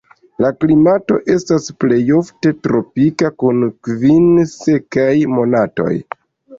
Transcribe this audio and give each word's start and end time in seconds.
La 0.43 0.49
klimato 0.63 1.17
estas 1.33 1.67
plejofte 1.85 2.55
tropika 2.65 3.33
kun 3.45 3.63
kvin 3.91 4.29
sekaj 4.59 5.09
monatoj. 5.39 5.91